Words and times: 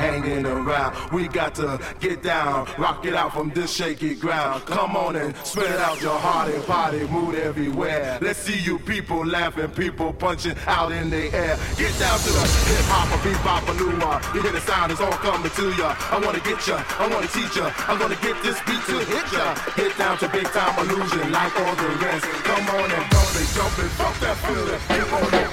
hanging 0.00 0.46
around. 0.46 1.12
We 1.12 1.28
got 1.28 1.54
to 1.56 1.80
get 2.00 2.22
down, 2.22 2.66
rock 2.78 3.04
it 3.04 3.14
out 3.14 3.32
from 3.32 3.50
this 3.50 3.72
shaky 3.72 4.14
ground. 4.14 4.64
Come 4.66 4.96
on 4.96 5.16
and 5.16 5.36
spread 5.44 5.78
out 5.78 6.00
your 6.00 6.18
heart 6.18 6.52
and 6.52 6.66
body, 6.66 7.06
mood 7.08 7.34
everywhere. 7.34 8.18
Let's 8.20 8.38
see 8.38 8.58
you 8.58 8.78
people 8.78 9.24
laughing, 9.24 9.70
people 9.70 10.12
punching 10.12 10.56
out 10.66 10.92
in 10.92 11.10
the 11.10 11.24
air. 11.34 11.56
Get 11.76 11.92
down 11.98 12.18
to 12.18 12.30
the 12.32 12.44
hip 12.70 12.86
hop, 12.88 13.08
a 13.12 13.18
bebop, 13.22 13.64
a 13.70 13.74
new 13.78 13.90
You 14.34 14.42
hear 14.42 14.52
the 14.52 14.60
sound, 14.60 14.92
it's 14.92 15.00
all 15.00 15.12
coming 15.12 15.50
to 15.50 15.66
ya. 15.76 15.94
I 16.10 16.18
wanna 16.24 16.40
get 16.40 16.66
ya, 16.66 16.82
I 16.98 17.06
wanna 17.08 17.28
teach 17.28 17.56
ya. 17.56 17.72
I'm 17.88 17.98
gonna 17.98 18.16
get 18.16 18.36
this 18.42 18.58
beat 18.66 18.82
to 18.90 18.98
hit 19.04 19.26
ya. 19.32 19.54
Get 19.76 19.96
down 19.98 20.18
to 20.18 20.28
big 20.28 20.46
time 20.46 20.74
illusion 20.80 21.30
like 21.30 21.54
all 21.60 21.74
the 21.76 21.88
rest. 22.02 22.24
Come 22.48 22.66
on 22.80 22.90
and 22.90 23.06
bump 23.10 23.30
it, 23.36 23.48
jump 23.54 23.78
it, 23.78 23.90
fuck 24.00 24.16
that 24.20 24.36
feeling, 24.48 24.80
get 24.88 25.12
on 25.12 25.34
it. 25.34 25.49